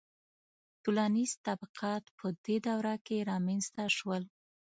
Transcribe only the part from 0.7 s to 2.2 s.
•ټولنیز طبقات